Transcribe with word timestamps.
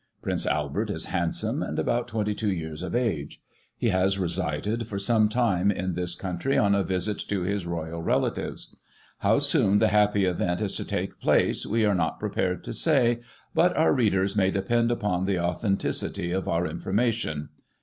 Prince 0.23 0.47
Albert 0.47 0.89
is 0.89 1.05
handsome, 1.13 1.61
and 1.61 1.77
about 1.77 2.07
22 2.07 2.51
years 2.51 2.81
of 2.81 2.95
age. 2.95 3.39
He 3.77 3.89
has 3.89 4.17
resided, 4.17 4.87
for 4.87 4.97
some 4.97 5.29
time, 5.29 5.69
in 5.69 5.93
this 5.93 6.15
country, 6.15 6.57
on 6.57 6.73
a 6.73 6.81
visit 6.81 7.19
to 7.29 7.43
his 7.43 7.67
Royal 7.67 8.01
relatives. 8.01 8.75
How 9.19 9.37
soon 9.37 9.77
the 9.77 9.89
happy 9.89 10.25
event 10.25 10.59
is 10.59 10.73
to 10.77 10.85
take 10.85 11.19
place, 11.19 11.67
we 11.67 11.85
are 11.85 11.93
not 11.93 12.19
prepared 12.19 12.63
to 12.63 12.73
say, 12.73 13.19
but 13.53 13.77
our 13.77 13.93
readers 13.93 14.35
may 14.35 14.49
depend 14.49 14.91
upon 14.91 15.25
the 15.25 15.37
authenticity 15.39 16.31
of 16.31 16.47
our 16.47 16.65
information.' 16.65 17.49